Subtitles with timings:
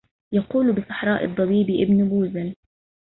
[0.33, 2.55] يقول بصحراء الضبيب ابن بوزل